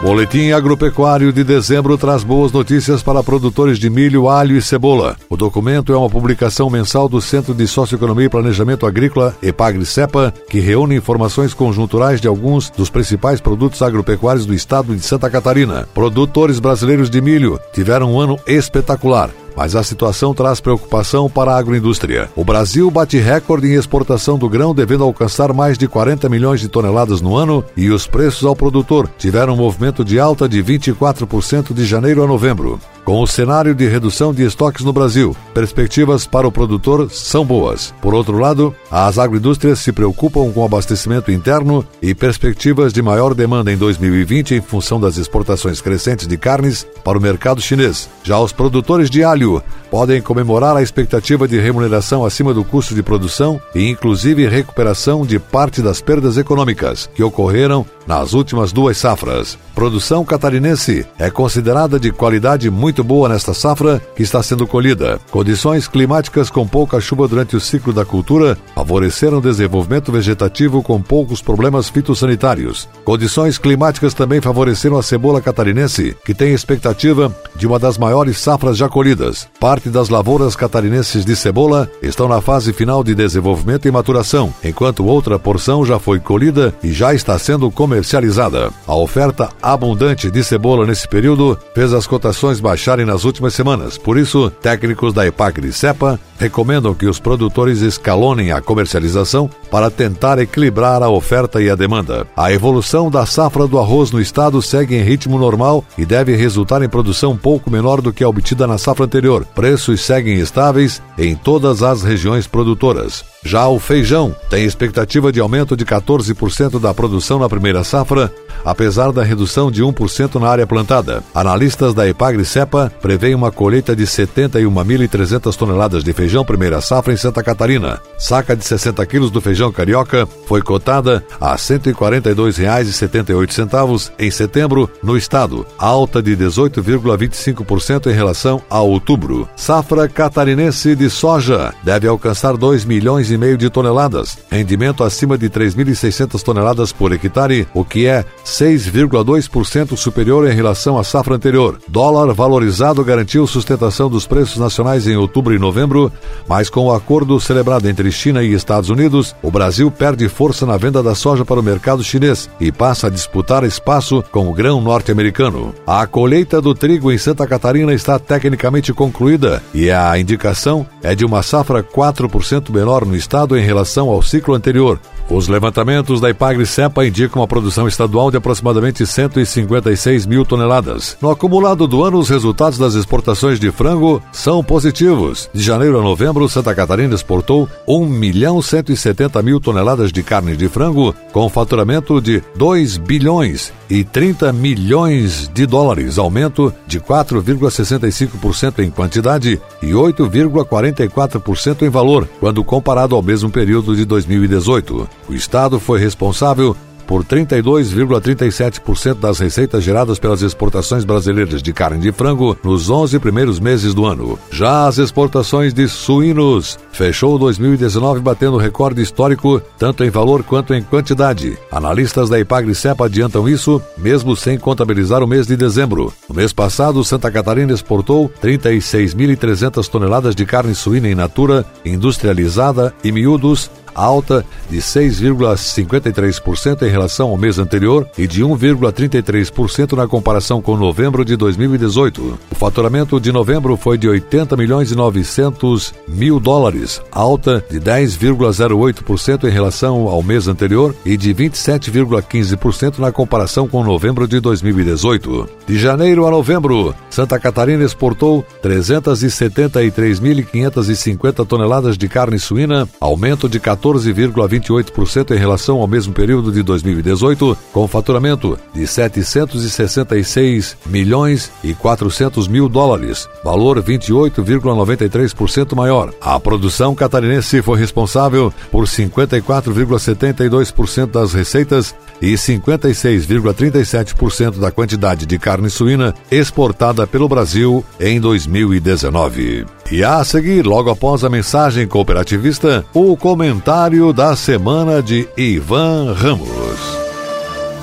Boletim 0.02 0.50
Agropecuário 0.52 1.30
de 1.30 1.44
dezembro 1.44 1.98
traz 1.98 2.24
boas 2.24 2.50
notícias 2.50 3.02
para 3.02 3.22
produtores 3.22 3.78
de 3.78 3.90
milho, 3.90 4.30
alho 4.30 4.56
e 4.56 4.62
cebola. 4.62 5.14
O 5.28 5.36
documento 5.36 5.92
é 5.92 5.96
uma 5.96 6.08
publicação 6.08 6.70
mensal 6.70 7.06
do 7.06 7.20
Centro 7.20 7.52
de 7.52 7.66
Socioeconomia 7.66 8.24
e 8.24 8.30
Planejamento 8.30 8.86
Agrícola, 8.86 9.36
EPAGRE-CEPA, 9.42 10.32
que 10.48 10.58
reúne 10.58 10.96
informações 10.96 11.52
conjunturais 11.52 12.18
de 12.18 12.26
alguns 12.26 12.70
dos 12.70 12.88
principais 12.88 13.42
produtos 13.42 13.82
agropecuários 13.82 14.46
do 14.46 14.54
estado 14.54 14.96
de 14.96 15.02
Santa 15.02 15.28
Catarina. 15.28 15.86
Produtores 15.92 16.58
brasileiros 16.58 17.10
de 17.10 17.20
milho 17.20 17.60
tiveram 17.74 18.14
um 18.14 18.18
ano 18.18 18.38
espetacular 18.46 19.28
mas 19.56 19.76
a 19.76 19.82
situação 19.82 20.34
traz 20.34 20.60
preocupação 20.60 21.28
para 21.28 21.52
a 21.52 21.58
agroindústria. 21.58 22.28
O 22.36 22.44
Brasil 22.44 22.90
bate 22.90 23.18
recorde 23.18 23.68
em 23.68 23.74
exportação 23.74 24.38
do 24.38 24.48
grão, 24.48 24.74
devendo 24.74 25.04
alcançar 25.04 25.52
mais 25.52 25.76
de 25.76 25.86
40 25.86 26.28
milhões 26.28 26.60
de 26.60 26.68
toneladas 26.68 27.20
no 27.20 27.36
ano, 27.36 27.64
e 27.76 27.90
os 27.90 28.06
preços 28.06 28.44
ao 28.44 28.56
produtor 28.56 29.08
tiveram 29.18 29.54
um 29.54 29.56
movimento 29.56 30.04
de 30.04 30.18
alta 30.18 30.48
de 30.48 30.62
24% 30.62 31.72
de 31.72 31.84
janeiro 31.84 32.22
a 32.22 32.26
novembro. 32.26 32.78
Com 33.10 33.22
o 33.22 33.26
cenário 33.26 33.74
de 33.74 33.88
redução 33.88 34.32
de 34.32 34.44
estoques 34.44 34.84
no 34.84 34.92
Brasil, 34.92 35.36
perspectivas 35.52 36.28
para 36.28 36.46
o 36.46 36.52
produtor 36.52 37.10
são 37.10 37.44
boas. 37.44 37.92
Por 38.00 38.14
outro 38.14 38.38
lado, 38.38 38.72
as 38.88 39.18
agroindústrias 39.18 39.80
se 39.80 39.90
preocupam 39.90 40.48
com 40.52 40.60
o 40.60 40.64
abastecimento 40.64 41.32
interno 41.32 41.84
e 42.00 42.14
perspectivas 42.14 42.92
de 42.92 43.02
maior 43.02 43.34
demanda 43.34 43.72
em 43.72 43.76
2020 43.76 44.54
em 44.54 44.60
função 44.60 45.00
das 45.00 45.16
exportações 45.16 45.80
crescentes 45.80 46.28
de 46.28 46.38
carnes 46.38 46.86
para 47.02 47.18
o 47.18 47.20
mercado 47.20 47.60
chinês. 47.60 48.08
Já 48.22 48.38
os 48.38 48.52
produtores 48.52 49.10
de 49.10 49.24
alho 49.24 49.60
podem 49.90 50.22
comemorar 50.22 50.76
a 50.76 50.82
expectativa 50.82 51.48
de 51.48 51.58
remuneração 51.58 52.24
acima 52.24 52.54
do 52.54 52.62
custo 52.62 52.94
de 52.94 53.02
produção 53.02 53.60
e, 53.74 53.88
inclusive, 53.88 54.46
recuperação 54.46 55.26
de 55.26 55.40
parte 55.40 55.82
das 55.82 56.00
perdas 56.00 56.38
econômicas 56.38 57.10
que 57.12 57.24
ocorreram 57.24 57.84
nas 58.10 58.32
últimas 58.32 58.72
duas 58.72 58.98
safras. 58.98 59.56
Produção 59.72 60.24
catarinense 60.24 61.06
é 61.16 61.30
considerada 61.30 61.96
de 61.96 62.10
qualidade 62.10 62.68
muito 62.68 63.04
boa 63.04 63.28
nesta 63.28 63.54
safra 63.54 64.02
que 64.16 64.22
está 64.24 64.42
sendo 64.42 64.66
colhida. 64.66 65.20
Condições 65.30 65.86
climáticas 65.86 66.50
com 66.50 66.66
pouca 66.66 67.00
chuva 67.00 67.28
durante 67.28 67.54
o 67.54 67.60
ciclo 67.60 67.92
da 67.92 68.04
cultura 68.04 68.58
favoreceram 68.74 69.38
o 69.38 69.40
desenvolvimento 69.40 70.10
vegetativo 70.10 70.82
com 70.82 71.00
poucos 71.00 71.40
problemas 71.40 71.88
fitossanitários. 71.88 72.88
Condições 73.04 73.58
climáticas 73.58 74.12
também 74.12 74.40
favoreceram 74.40 74.98
a 74.98 75.04
cebola 75.04 75.40
catarinense, 75.40 76.16
que 76.24 76.34
tem 76.34 76.52
expectativa 76.52 77.32
de 77.54 77.64
uma 77.64 77.78
das 77.78 77.96
maiores 77.96 78.40
safras 78.40 78.76
já 78.76 78.88
colhidas. 78.88 79.46
Parte 79.60 79.88
das 79.88 80.08
lavouras 80.08 80.56
catarinenses 80.56 81.24
de 81.24 81.36
cebola 81.36 81.88
estão 82.02 82.26
na 82.26 82.40
fase 82.40 82.72
final 82.72 83.04
de 83.04 83.14
desenvolvimento 83.14 83.86
e 83.86 83.90
maturação, 83.92 84.52
enquanto 84.64 85.06
outra 85.06 85.38
porção 85.38 85.86
já 85.86 86.00
foi 86.00 86.18
colhida 86.18 86.74
e 86.82 86.92
já 86.92 87.14
está 87.14 87.38
sendo 87.38 87.70
comercializada 87.70 87.99
comercializada. 88.00 88.70
A 88.86 88.94
oferta 88.94 89.50
abundante 89.62 90.30
de 90.30 90.42
cebola 90.42 90.86
nesse 90.86 91.06
período 91.06 91.58
fez 91.74 91.92
as 91.92 92.06
cotações 92.06 92.58
baixarem 92.58 93.04
nas 93.04 93.24
últimas 93.24 93.54
semanas. 93.54 93.98
Por 93.98 94.16
isso, 94.18 94.50
técnicos 94.50 95.12
da 95.12 95.26
EPAGRE 95.26 95.68
e 95.68 95.72
CEPA 95.72 96.18
recomendam 96.38 96.94
que 96.94 97.06
os 97.06 97.20
produtores 97.20 97.82
escalonem 97.82 98.52
a 98.52 98.62
comercialização 98.62 99.50
para 99.70 99.90
tentar 99.90 100.38
equilibrar 100.38 101.02
a 101.02 101.10
oferta 101.10 101.60
e 101.60 101.68
a 101.68 101.76
demanda. 101.76 102.26
A 102.34 102.50
evolução 102.50 103.10
da 103.10 103.26
safra 103.26 103.66
do 103.66 103.78
arroz 103.78 104.10
no 104.10 104.20
estado 104.20 104.60
segue 104.62 104.96
em 104.96 105.02
ritmo 105.02 105.38
normal 105.38 105.84
e 105.98 106.06
deve 106.06 106.34
resultar 106.34 106.82
em 106.82 106.88
produção 106.88 107.36
pouco 107.36 107.70
menor 107.70 108.00
do 108.00 108.12
que 108.12 108.24
a 108.24 108.28
obtida 108.28 108.66
na 108.66 108.78
safra 108.78 109.04
anterior. 109.04 109.44
Preços 109.54 110.00
seguem 110.00 110.38
estáveis 110.38 111.02
em 111.18 111.36
todas 111.36 111.82
as 111.82 112.02
regiões 112.02 112.46
produtoras. 112.46 113.24
Já 113.42 113.66
o 113.68 113.78
feijão 113.78 114.36
tem 114.50 114.64
expectativa 114.64 115.32
de 115.32 115.40
aumento 115.40 115.74
de 115.76 115.84
14% 115.84 116.78
da 116.78 116.92
produção 116.92 117.38
na 117.38 117.48
primeira 117.48 117.82
safra, 117.82 118.30
apesar 118.64 119.12
da 119.12 119.22
redução 119.22 119.70
de 119.70 119.82
1% 119.82 120.38
na 120.38 120.48
área 120.48 120.66
plantada. 120.66 121.22
Analistas 121.34 121.94
da 121.94 122.06
Epagre 122.06 122.44
Cepa 122.44 122.92
preveem 123.00 123.34
uma 123.34 123.50
colheita 123.50 123.96
de 123.96 124.04
71.300 124.04 125.56
toneladas 125.56 126.04
de 126.04 126.12
feijão 126.12 126.44
primeira 126.44 126.82
safra 126.82 127.14
em 127.14 127.16
Santa 127.16 127.42
Catarina. 127.42 127.98
Saca 128.18 128.54
de 128.54 128.62
60 128.64 129.06
quilos 129.06 129.30
do 129.30 129.40
feijão 129.40 129.72
carioca 129.72 130.28
foi 130.46 130.60
cotada 130.60 131.24
a 131.40 131.52
R$ 131.52 131.56
142,78 131.56 134.10
em 134.18 134.30
setembro 134.30 134.90
no 135.02 135.16
estado, 135.16 135.66
alta 135.78 136.22
de 136.22 136.36
18,25% 136.36 138.10
em 138.10 138.14
relação 138.14 138.60
a 138.68 138.80
outubro. 138.80 139.48
Safra 139.56 140.06
catarinense 140.08 140.94
de 140.94 141.08
soja 141.08 141.72
deve 141.82 142.06
alcançar 142.06 142.54
2 142.56 142.84
milhões 142.84 143.29
e 143.30 143.38
meio 143.38 143.56
de 143.56 143.70
toneladas, 143.70 144.38
rendimento 144.50 145.04
acima 145.04 145.38
de 145.38 145.48
3.600 145.48 146.42
toneladas 146.42 146.92
por 146.92 147.12
hectare, 147.12 147.66
o 147.74 147.84
que 147.84 148.06
é 148.06 148.24
6,2% 148.44 149.96
superior 149.96 150.50
em 150.50 150.54
relação 150.54 150.98
à 150.98 151.04
safra 151.04 151.34
anterior. 151.34 151.78
Dólar 151.88 152.32
valorizado 152.34 153.04
garantiu 153.04 153.46
sustentação 153.46 154.08
dos 154.08 154.26
preços 154.26 154.58
nacionais 154.58 155.06
em 155.06 155.16
outubro 155.16 155.54
e 155.54 155.58
novembro, 155.58 156.12
mas 156.48 156.68
com 156.68 156.86
o 156.86 156.92
acordo 156.92 157.40
celebrado 157.40 157.88
entre 157.88 158.10
China 158.10 158.42
e 158.42 158.52
Estados 158.52 158.90
Unidos, 158.90 159.34
o 159.42 159.50
Brasil 159.50 159.90
perde 159.90 160.28
força 160.28 160.66
na 160.66 160.76
venda 160.76 161.02
da 161.02 161.14
soja 161.14 161.44
para 161.44 161.60
o 161.60 161.62
mercado 161.62 162.02
chinês 162.02 162.48
e 162.60 162.72
passa 162.72 163.06
a 163.06 163.10
disputar 163.10 163.64
espaço 163.64 164.24
com 164.30 164.48
o 164.48 164.52
grão 164.52 164.80
norte-americano. 164.80 165.74
A 165.86 166.06
colheita 166.06 166.60
do 166.60 166.74
trigo 166.74 167.12
em 167.12 167.18
Santa 167.18 167.46
Catarina 167.46 167.92
está 167.92 168.18
tecnicamente 168.18 168.92
concluída 168.92 169.62
e 169.74 169.90
a 169.90 170.18
indicação 170.18 170.86
é 171.02 171.14
de 171.14 171.24
uma 171.24 171.42
safra 171.42 171.82
4% 171.82 172.70
menor 172.70 173.04
no 173.04 173.16
estado 173.20 173.56
em 173.56 173.62
relação 173.62 174.08
ao 174.08 174.22
ciclo 174.22 174.54
anterior. 174.54 174.98
Os 175.30 175.46
levantamentos 175.46 176.20
da 176.20 176.28
Ipagre 176.28 176.66
Cepa 176.66 177.06
indicam 177.06 177.40
uma 177.40 177.46
produção 177.46 177.86
estadual 177.86 178.32
de 178.32 178.36
aproximadamente 178.36 179.06
156 179.06 180.26
mil 180.26 180.44
toneladas. 180.44 181.16
No 181.22 181.30
acumulado 181.30 181.86
do 181.86 182.02
ano, 182.02 182.18
os 182.18 182.28
resultados 182.28 182.76
das 182.76 182.94
exportações 182.94 183.60
de 183.60 183.70
frango 183.70 184.20
são 184.32 184.64
positivos. 184.64 185.48
De 185.54 185.62
janeiro 185.62 186.00
a 186.00 186.02
novembro, 186.02 186.48
Santa 186.48 186.74
Catarina 186.74 187.14
exportou 187.14 187.68
1 187.86 188.06
milhão 188.06 188.60
170 188.60 189.40
mil 189.40 189.60
toneladas 189.60 190.10
de 190.10 190.20
carne 190.20 190.56
de 190.56 190.68
frango, 190.68 191.14
com 191.32 191.48
faturamento 191.48 192.20
de 192.20 192.42
2 192.56 192.96
bilhões 192.96 193.72
e 193.88 194.02
30 194.02 194.52
milhões 194.52 195.48
de 195.54 195.64
dólares, 195.64 196.18
aumento 196.18 196.74
de 196.88 196.98
4,65% 196.98 198.80
em 198.80 198.90
quantidade 198.90 199.60
e 199.80 199.86
8,44% 199.90 201.82
em 201.82 201.88
valor, 201.88 202.28
quando 202.40 202.64
comparado 202.64 203.14
ao 203.14 203.22
mesmo 203.22 203.48
período 203.48 203.94
de 203.94 204.04
2018. 204.04 205.19
O 205.30 205.34
Estado 205.34 205.78
foi 205.78 206.00
responsável 206.00 206.76
por 207.06 207.24
32,37% 207.24 209.14
das 209.14 209.38
receitas 209.38 209.84
geradas 209.84 210.18
pelas 210.18 210.42
exportações 210.42 211.04
brasileiras 211.04 211.62
de 211.62 211.72
carne 211.72 212.00
de 212.00 212.10
frango 212.10 212.56
nos 212.64 212.90
11 212.90 213.18
primeiros 213.20 213.60
meses 213.60 213.94
do 213.94 214.06
ano. 214.06 214.36
Já 214.50 214.86
as 214.86 214.98
exportações 214.98 215.72
de 215.72 215.88
suínos 215.88 216.78
fechou 216.92 217.36
2019 217.38 218.20
batendo 218.20 218.56
recorde 218.56 219.02
histórico 219.02 219.60
tanto 219.76 220.04
em 220.04 220.10
valor 220.10 220.42
quanto 220.44 220.72
em 220.74 220.82
quantidade. 220.82 221.56
Analistas 221.70 222.28
da 222.28 222.38
Ipagre 222.38 222.74
Cepa 222.76 223.06
adiantam 223.06 223.48
isso, 223.48 223.80
mesmo 223.98 224.36
sem 224.36 224.56
contabilizar 224.58 225.22
o 225.22 225.26
mês 225.26 225.46
de 225.48 225.56
dezembro. 225.56 226.12
No 226.28 226.34
mês 226.34 226.52
passado, 226.52 227.04
Santa 227.04 227.30
Catarina 227.30 227.72
exportou 227.72 228.30
36.300 228.42 229.88
toneladas 229.88 230.34
de 230.34 230.44
carne 230.44 230.76
suína 230.76 231.08
in 231.08 231.14
natura, 231.14 231.64
industrializada 231.84 232.92
e 233.02 233.10
miúdos 233.12 233.70
alta 233.94 234.44
de 234.68 234.78
6,53% 234.78 236.82
em 236.82 236.90
relação 236.90 237.30
ao 237.30 237.36
mês 237.36 237.58
anterior 237.58 238.08
e 238.16 238.26
de 238.26 238.42
1,33% 238.42 239.92
na 239.92 240.06
comparação 240.06 240.62
com 240.62 240.76
novembro 240.76 241.24
de 241.24 241.36
2018. 241.36 242.38
O 242.50 242.54
faturamento 242.54 243.20
de 243.20 243.32
novembro 243.32 243.76
foi 243.76 243.98
de 243.98 244.08
80 244.08 244.56
milhões 244.56 244.92
e 244.92 244.94
900 244.94 245.92
mil 246.06 246.38
dólares, 246.38 247.02
alta 247.10 247.64
de 247.70 247.80
10,08% 247.80 249.48
em 249.48 249.50
relação 249.50 250.06
ao 250.08 250.22
mês 250.22 250.46
anterior 250.46 250.94
e 251.04 251.16
de 251.16 251.34
27,15% 251.34 252.98
na 252.98 253.10
comparação 253.10 253.66
com 253.66 253.82
novembro 253.82 254.28
de 254.28 254.38
2018. 254.40 255.48
De 255.66 255.78
janeiro 255.78 256.26
a 256.26 256.30
novembro, 256.30 256.94
Santa 257.08 257.38
Catarina 257.38 257.84
exportou 257.84 258.44
373.550 258.62 261.46
toneladas 261.46 261.96
de 261.98 262.08
carne 262.08 262.38
suína, 262.38 262.88
aumento 263.00 263.48
de 263.48 263.58
14 263.58 263.79
14,28% 263.80 265.34
em 265.34 265.38
relação 265.38 265.78
ao 265.78 265.86
mesmo 265.86 266.12
período 266.12 266.52
de 266.52 266.62
2018, 266.62 267.56
com 267.72 267.88
faturamento 267.88 268.58
de 268.74 268.86
766 268.86 270.76
milhões 270.86 271.50
e 271.64 271.72
400 271.74 272.46
mil 272.46 272.68
dólares, 272.68 273.26
valor 273.42 273.82
28,93% 273.82 275.74
maior. 275.74 276.12
A 276.20 276.38
produção 276.38 276.94
catarinense 276.94 277.62
foi 277.62 277.78
responsável 277.78 278.52
por 278.70 278.84
54,72% 278.84 281.06
das 281.06 281.32
receitas 281.32 281.94
e 282.20 282.34
56,37% 282.34 284.58
da 284.58 284.70
quantidade 284.70 285.24
de 285.26 285.38
carne 285.38 285.70
suína 285.70 286.14
exportada 286.30 287.06
pelo 287.06 287.26
Brasil 287.28 287.82
em 287.98 288.20
2019. 288.20 289.79
E 289.90 290.04
a 290.04 290.22
seguir, 290.22 290.64
logo 290.64 290.88
após 290.88 291.24
a 291.24 291.28
mensagem 291.28 291.84
cooperativista, 291.84 292.86
o 292.94 293.16
comentário 293.16 294.12
da 294.12 294.36
semana 294.36 295.02
de 295.02 295.28
Ivan 295.36 296.12
Ramos. 296.12 297.00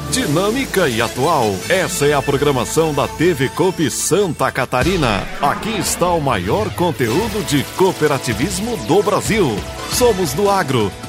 Dinâmica 0.09 0.87
e 0.87 1.01
atual. 1.01 1.53
Essa 1.67 2.05
é 2.05 2.13
a 2.13 2.21
programação 2.21 2.93
da 2.93 3.09
TV 3.09 3.49
Coop 3.49 3.91
Santa 3.91 4.49
Catarina. 4.53 5.27
Aqui 5.41 5.77
está 5.77 6.09
o 6.13 6.21
maior 6.21 6.73
conteúdo 6.75 7.45
de 7.45 7.63
cooperativismo 7.75 8.77
do 8.87 9.03
Brasil. 9.03 9.53
Somos 9.91 10.31
do 10.31 10.49
agro 10.49 10.89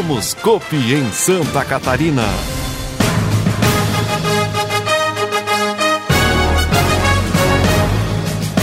Somos 0.00 0.32
Copi 0.32 0.94
em 0.94 1.12
Santa 1.12 1.62
Catarina. 1.62 2.22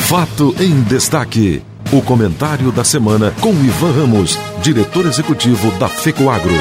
Fato 0.07 0.55
em 0.59 0.81
destaque. 0.81 1.61
O 1.93 2.01
comentário 2.01 2.71
da 2.71 2.83
semana 2.83 3.31
com 3.39 3.51
Ivan 3.51 3.91
Ramos, 3.91 4.35
diretor 4.63 5.05
executivo 5.05 5.69
da 5.77 5.87
FECOAGRO. 5.87 6.55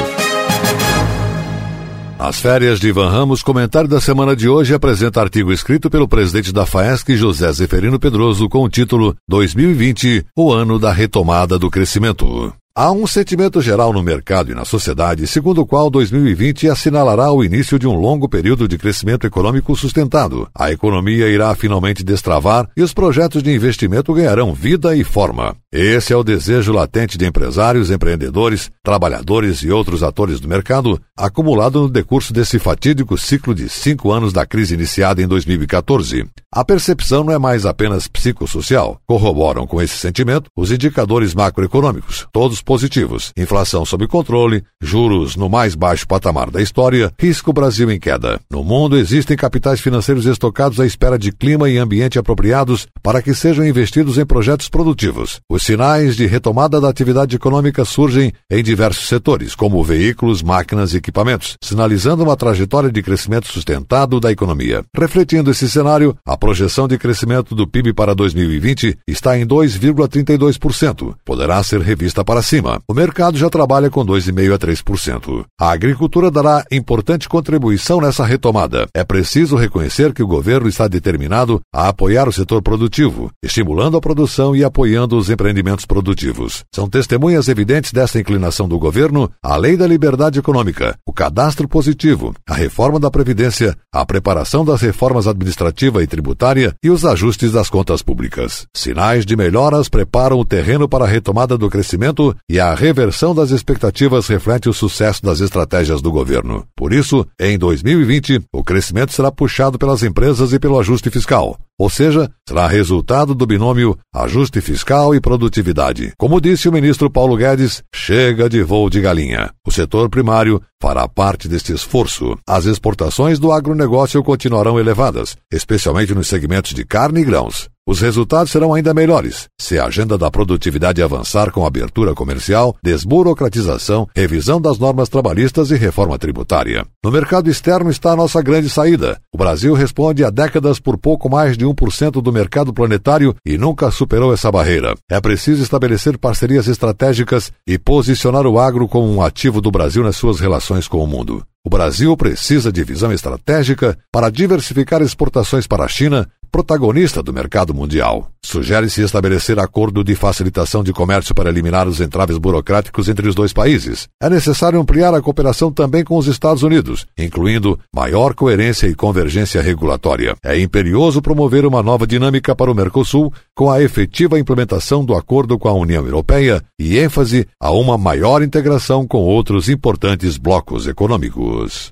As 2.19 2.39
férias 2.39 2.79
de 2.79 2.89
Ivan 2.89 3.09
Ramos, 3.09 3.41
comentário 3.41 3.89
da 3.89 3.99
semana 3.99 4.35
de 4.35 4.47
hoje, 4.47 4.75
apresenta 4.75 5.19
artigo 5.19 5.51
escrito 5.51 5.89
pelo 5.89 6.07
presidente 6.07 6.53
da 6.53 6.67
FAESC, 6.67 7.15
José 7.15 7.51
Zeferino 7.51 7.99
Pedroso, 7.99 8.47
com 8.47 8.63
o 8.63 8.69
título 8.69 9.15
2020, 9.27 10.23
o 10.35 10.53
ano 10.53 10.77
da 10.77 10.91
retomada 10.91 11.57
do 11.57 11.67
crescimento. 11.71 12.53
Há 12.79 12.91
um 12.91 13.07
sentimento 13.07 13.59
geral 13.59 13.91
no 13.91 14.03
mercado 14.03 14.51
e 14.51 14.53
na 14.53 14.63
sociedade, 14.63 15.25
segundo 15.25 15.61
o 15.61 15.65
qual 15.65 15.89
2020 15.89 16.69
assinalará 16.69 17.31
o 17.31 17.43
início 17.43 17.79
de 17.79 17.87
um 17.87 17.95
longo 17.95 18.29
período 18.29 18.67
de 18.67 18.77
crescimento 18.77 19.25
econômico 19.25 19.75
sustentado. 19.75 20.47
A 20.53 20.71
economia 20.71 21.27
irá 21.27 21.55
finalmente 21.55 22.03
destravar 22.03 22.69
e 22.77 22.83
os 22.83 22.93
projetos 22.93 23.41
de 23.41 23.51
investimento 23.51 24.13
ganharão 24.13 24.53
vida 24.53 24.95
e 24.95 25.03
forma. 25.03 25.55
Esse 25.79 26.11
é 26.11 26.15
o 26.15 26.23
desejo 26.23 26.73
latente 26.73 27.19
de 27.19 27.27
empresários, 27.27 27.91
empreendedores, 27.91 28.71
trabalhadores 28.83 29.61
e 29.61 29.69
outros 29.69 30.01
atores 30.01 30.39
do 30.39 30.47
mercado, 30.47 30.99
acumulado 31.15 31.81
no 31.81 31.87
decurso 31.87 32.33
desse 32.33 32.57
fatídico 32.57 33.15
ciclo 33.15 33.53
de 33.53 33.69
cinco 33.69 34.11
anos 34.11 34.33
da 34.33 34.43
crise 34.43 34.73
iniciada 34.73 35.21
em 35.21 35.27
2014. 35.27 36.25
A 36.51 36.65
percepção 36.65 37.23
não 37.23 37.31
é 37.31 37.37
mais 37.37 37.63
apenas 37.63 38.07
psicossocial. 38.07 38.99
Corroboram 39.05 39.67
com 39.67 39.79
esse 39.79 39.95
sentimento 39.99 40.49
os 40.57 40.71
indicadores 40.71 41.35
macroeconômicos, 41.35 42.25
todos 42.33 42.59
positivos. 42.59 43.31
Inflação 43.37 43.85
sob 43.85 44.07
controle, 44.07 44.63
juros 44.81 45.35
no 45.35 45.47
mais 45.47 45.75
baixo 45.75 46.07
patamar 46.07 46.49
da 46.49 46.59
história, 46.59 47.13
risco 47.19 47.53
Brasil 47.53 47.91
em 47.91 47.99
queda. 47.99 48.39
No 48.49 48.63
mundo 48.63 48.97
existem 48.97 49.37
capitais 49.37 49.79
financeiros 49.79 50.25
estocados 50.25 50.79
à 50.79 50.87
espera 50.87 51.19
de 51.19 51.31
clima 51.31 51.69
e 51.69 51.77
ambiente 51.77 52.17
apropriados 52.17 52.87
para 53.03 53.21
que 53.21 53.35
sejam 53.35 53.63
investidos 53.63 54.17
em 54.17 54.25
projetos 54.25 54.69
produtivos. 54.69 55.39
Os 55.47 55.66
sinais 55.67 56.15
de 56.15 56.25
retomada 56.25 56.79
da 56.79 56.87
atividade 56.87 57.35
econômica 57.35 57.83
surgem 57.83 58.31
em 58.49 58.63
diversos 58.63 59.09
setores, 59.09 59.53
como 59.53 59.83
veículos, 59.83 60.41
máquinas 60.41 60.93
e 60.93 60.97
equipamentos, 60.97 61.57
sinalizando 61.61 62.23
uma 62.23 62.37
trajetória 62.37 62.89
de 62.89 63.03
crescimento 63.03 63.51
sustentado 63.51 64.17
da 64.17 64.31
economia. 64.31 64.81
Refletindo 64.95 65.51
esse 65.51 65.69
cenário, 65.69 66.15
a 66.25 66.37
projeção 66.37 66.87
de 66.87 66.97
crescimento 66.97 67.53
do 67.53 67.67
PIB 67.67 67.91
para 67.91 68.15
2020 68.15 68.97
está 69.05 69.37
em 69.37 69.45
2,32%. 69.45 71.13
Poderá 71.25 71.61
ser 71.63 71.81
revista 71.81 72.23
para 72.23 72.41
cima. 72.41 72.79
O 72.87 72.93
mercado 72.93 73.37
já 73.37 73.49
trabalha 73.49 73.89
com 73.89 74.05
2,5% 74.05 74.53
a 74.53 74.57
3%. 74.57 75.45
A 75.59 75.71
agricultura 75.71 76.31
dará 76.31 76.63
importante 76.71 77.27
contribuição 77.27 77.99
nessa 77.99 78.25
retomada. 78.25 78.87
É 78.95 79.03
preciso 79.03 79.57
reconhecer 79.57 80.13
que 80.13 80.23
o 80.23 80.27
governo 80.27 80.69
está 80.69 80.87
determinado 80.87 81.59
a 81.75 81.89
apoiar 81.89 82.29
o 82.29 82.31
setor 82.31 82.61
produtivo, 82.61 83.29
estimulando 83.43 83.97
a 83.97 84.01
produção 84.01 84.55
e 84.55 84.63
apoiando 84.63 85.17
os 85.17 85.29
empreendimentos 85.47 85.85
produtivos. 85.85 86.65
São 86.73 86.89
testemunhas 86.89 87.47
evidentes 87.47 87.93
dessa 87.93 88.19
inclinação 88.19 88.67
do 88.67 88.77
governo 88.77 89.31
a 89.41 89.55
lei 89.55 89.77
da 89.77 89.87
liberdade 89.87 90.39
econômica, 90.39 90.97
o 91.05 91.13
cadastro 91.13 91.67
positivo, 91.67 92.33
a 92.47 92.53
reforma 92.53 92.99
da 92.99 93.09
Previdência, 93.09 93.75
a 93.93 94.05
preparação 94.05 94.65
das 94.65 94.81
reformas 94.81 95.25
administrativa 95.25 96.03
e 96.03 96.07
tributária 96.07 96.73
e 96.83 96.89
os 96.89 97.05
ajustes 97.05 97.51
das 97.51 97.69
contas 97.69 98.01
públicas. 98.01 98.65
Sinais 98.75 99.25
de 99.25 99.35
melhoras 99.35 99.87
preparam 99.87 100.37
o 100.37 100.45
terreno 100.45 100.87
para 100.89 101.05
a 101.05 101.07
retomada 101.07 101.57
do 101.57 101.69
crescimento 101.69 102.35
e 102.49 102.59
a 102.59 102.75
reversão 102.75 103.33
das 103.33 103.51
expectativas 103.51 104.27
reflete 104.27 104.67
o 104.67 104.73
sucesso 104.73 105.23
das 105.23 105.39
estratégias 105.39 106.01
do 106.01 106.11
governo. 106.11 106.65
Por 106.75 106.91
isso, 106.91 107.25
em 107.39 107.57
2020, 107.57 108.41
o 108.53 108.63
crescimento 108.63 109.13
será 109.13 109.31
puxado 109.31 109.79
pelas 109.79 110.03
empresas 110.03 110.51
e 110.51 110.59
pelo 110.59 110.79
ajuste 110.79 111.09
fiscal. 111.09 111.57
Ou 111.79 111.89
seja, 111.89 112.31
será 112.47 112.67
resultado 112.67 113.35
do 113.35 113.45
binômio 113.45 113.97
ajuste 114.13 114.59
fiscal 114.61 115.13
e 115.13 115.21
produtividade. 115.21 116.11
Como 116.17 116.41
disse 116.41 116.67
o 116.67 116.71
ministro 116.71 117.09
Paulo 117.09 117.37
Guedes, 117.37 117.83
chega 117.93 118.49
de 118.49 118.63
voo 118.63 118.89
de 118.89 118.99
galinha. 118.99 119.51
O 119.65 119.71
setor 119.71 120.09
primário 120.09 120.59
fará 120.81 121.07
parte 121.07 121.47
deste 121.47 121.71
esforço. 121.71 122.35
As 122.47 122.65
exportações 122.65 123.37
do 123.37 123.51
agronegócio 123.51 124.23
continuarão 124.23 124.79
elevadas, 124.79 125.37
especialmente 125.53 126.15
nos 126.15 126.27
segmentos 126.27 126.73
de 126.73 126.83
carne 126.83 127.21
e 127.21 127.23
grãos. 127.23 127.69
Os 127.87 128.01
resultados 128.01 128.51
serão 128.51 128.73
ainda 128.73 128.93
melhores 128.93 129.47
se 129.57 129.79
a 129.79 129.85
agenda 129.85 130.17
da 130.17 130.29
produtividade 130.29 131.01
avançar 131.01 131.51
com 131.51 131.65
abertura 131.65 132.13
comercial, 132.13 132.75
desburocratização, 132.83 134.09
revisão 134.13 134.59
das 134.59 134.77
normas 134.77 135.07
trabalhistas 135.07 135.71
e 135.71 135.75
reforma 135.75 136.19
tributária. 136.19 136.85
No 137.01 137.09
mercado 137.09 137.49
externo 137.49 137.89
está 137.89 138.11
a 138.11 138.15
nossa 138.15 138.41
grande 138.41 138.69
saída. 138.69 139.17
O 139.33 139.37
Brasil 139.37 139.73
responde 139.73 140.25
há 140.25 140.29
décadas 140.29 140.81
por 140.81 140.97
pouco 140.97 141.29
mais 141.29 141.57
de 141.57 141.65
1% 141.65 142.21
do 142.21 142.33
mercado 142.33 142.73
planetário 142.73 143.33
e 143.45 143.57
nunca 143.57 143.89
superou 143.89 144.33
essa 144.33 144.51
barreira. 144.51 144.93
É 145.09 145.21
preciso 145.21 145.63
estabelecer 145.63 146.17
parcerias 146.17 146.67
estratégicas 146.67 147.53
e 147.65 147.77
posicionar 147.77 148.45
o 148.45 148.59
agro 148.59 148.85
como 148.89 149.09
um 149.09 149.21
ativo 149.21 149.61
do 149.61 149.71
Brasil 149.71 150.03
nas 150.03 150.17
suas 150.17 150.41
relações 150.41 150.89
com 150.89 151.01
o 151.01 151.07
mundo. 151.07 151.41
O 151.67 151.69
Brasil 151.69 152.15
precisa 152.15 152.71
de 152.71 152.81
visão 152.81 153.11
estratégica 153.11 153.97
para 154.09 154.29
diversificar 154.29 155.01
exportações 155.01 155.67
para 155.67 155.83
a 155.83 155.87
China, 155.89 156.25
protagonista 156.51 157.21
do 157.21 157.33
mercado 157.33 157.73
mundial. 157.73 158.29
Sugere-se 158.43 159.01
estabelecer 159.01 159.59
acordo 159.59 160.03
de 160.03 160.15
facilitação 160.15 160.83
de 160.83 160.93
comércio 160.93 161.35
para 161.35 161.49
eliminar 161.49 161.87
os 161.87 161.99
entraves 161.99 162.37
burocráticos 162.37 163.09
entre 163.09 163.27
os 163.27 163.35
dois 163.35 163.51
países. 163.51 164.07
É 164.21 164.29
necessário 164.29 164.79
ampliar 164.79 165.13
a 165.13 165.21
cooperação 165.21 165.71
também 165.71 166.03
com 166.03 166.17
os 166.17 166.27
Estados 166.27 166.63
Unidos, 166.63 167.05
incluindo 167.17 167.77
maior 167.93 168.33
coerência 168.33 168.87
e 168.87 168.95
convergência 168.95 169.61
regulatória. 169.61 170.35
É 170.43 170.59
imperioso 170.59 171.21
promover 171.21 171.65
uma 171.65 171.83
nova 171.83 172.07
dinâmica 172.07 172.55
para 172.55 172.71
o 172.71 172.75
Mercosul 172.75 173.33
com 173.55 173.69
a 173.69 173.81
efetiva 173.81 174.39
implementação 174.39 175.03
do 175.03 175.13
acordo 175.13 175.59
com 175.59 175.67
a 175.67 175.73
União 175.73 176.05
Europeia 176.05 176.61
e 176.79 176.97
ênfase 176.97 177.47
a 177.59 177.71
uma 177.71 177.97
maior 177.97 178.41
integração 178.41 179.05
com 179.05 179.19
outros 179.19 179.67
importantes 179.69 180.37
blocos 180.37 180.87
econômicos. 180.87 181.91